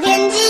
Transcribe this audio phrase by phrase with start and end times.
[0.00, 0.47] 天气。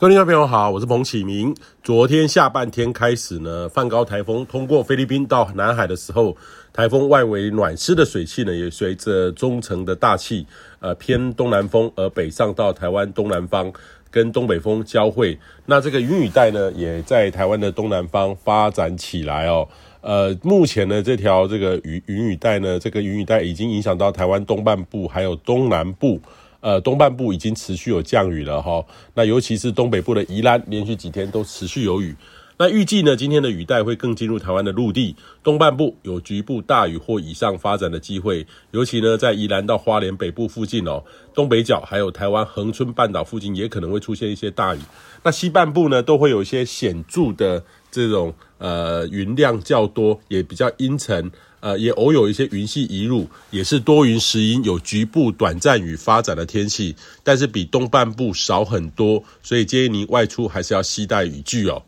[0.00, 1.54] 各位听众朋友好，我是彭启明。
[1.82, 6.34] 昨天下半天开始呢，梵高台风通过菲律宾到南海的时候，
[6.72, 10.46] 台风外围暖湿的水汽呢，也随着中层的大气，
[10.78, 13.70] 呃偏东南风而北上到台湾东南方，
[14.10, 15.38] 跟东北风交汇。
[15.66, 19.68] 那这个云雨带呢，也在台湾的东南方发展起来哦。
[20.00, 26.18] 呃，目前呢，这条这个云云雨带呢，这个云雨带已经影响到台湾东半部，还有东南部。
[26.60, 32.14] 呃，东半部已经持续有降雨了哈，那尤其是东北部的宜兰，连续几天都持续有雨。
[32.58, 41.02] 那预计呢，今天的雨带会更进入台湾的陆地，东半部有局部大雨或以上发展的机会，尤其呢，在宜兰到花莲北部附近哦，
[41.32, 44.80] 东北角还有台湾恒春半岛附近也可能会出现一些大雨。
[45.22, 51.30] 那西半部呢，都会有一些显著的这种呃云量较多，也比较阴沉。
[51.62, 61.82] 呃，也偶有一些云系移入，也是多云时阴，有局部短暂雨发展的天气，但是比东半部少很多，所以建议您外出还是要携带雨具哦。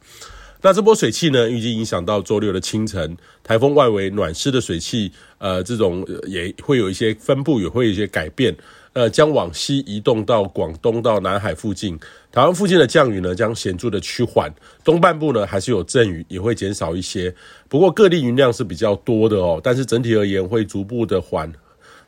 [0.65, 8.57] 那这波水汽呢，预计影响到周六的清晨，台风外围暖湿的水汽，呃，这种也会有一些分布，也会有一些改变。
[8.93, 11.99] 呃，将往西移动到广东到南海附近，
[12.31, 17.35] 台湾附近的降雨呢，将显著的趋缓，东半部呢还是有阵雨，也会减少一些。
[17.69, 21.51] 不过各地云量是比较多的哦，但是整体而言会逐步的缓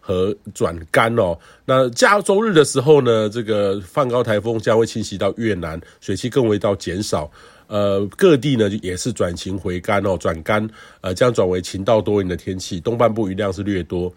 [0.07, 1.37] 和转干哦。
[1.65, 7.31] 那下周日的时候呢，这个梵高台风将会侵袭到越南，水汽更为到减少。
[7.67, 10.69] 呃，各地呢也是转晴回干哦，转干，
[11.01, 14.13] 呃，将转为晴到多云的天气，东半部云量是略多。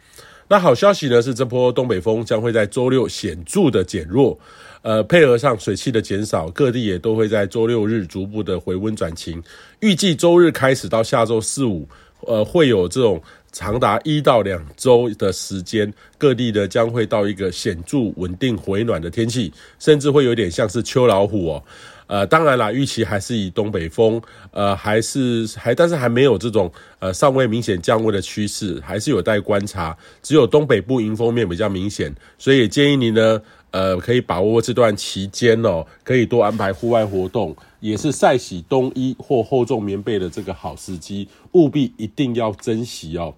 [0.49, 4.38] 那好消息呢是，这波东北风将会在周六显著的减弱，
[4.81, 9.41] 呃，配合上水汽的减少，各地也都会在周六日逐步的回温转晴。
[9.80, 11.88] 预计周日开始到下周四五，
[12.22, 21.64] 呃，会有这种长达一到两周的时间，各地的将会到一个显著稳定回暖的天气，甚至会有点像是秋老虎哦。
[22.08, 29.95] 呃，当然啦，预期还是以东北风，呃，还是还，但是还没有这种呃尚未明显降温的趋势，还是有待观察。
[30.23, 33.42] 只有东北部迎风面比较明显，所以建议你呢，
[33.72, 43.36] 呃，可以把握这段期间哦，可以多安排户外活动，也是晒洗冬衣或厚重棉被的这个好时机，务必一定要珍惜哦。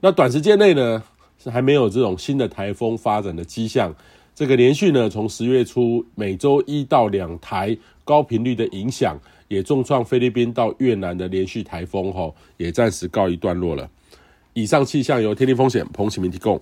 [0.00, 1.02] 那短时间内呢，
[1.42, 3.94] 是还没有这种新的台风发展的迹象。
[4.36, 7.74] 这个连续呢，从十月初每周一到两台
[8.04, 13.88] 高频率的影响，也重创菲律宾到越南的连续台风，吼，也暂时告一段落了。
[14.52, 16.60] 以上气象由天气风险彭启明提供。